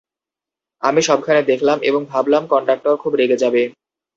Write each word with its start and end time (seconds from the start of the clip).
আমি 0.83 1.01
সবখানে 1.01 1.41
দেখলাম, 1.43 1.77
এবং 1.83 2.01
ভাবলাম 2.05 2.43
কন্ডাক্টর 2.47 2.93
খুব 2.97 3.13
রেগে 3.15 3.41
যাবে। 3.43 3.61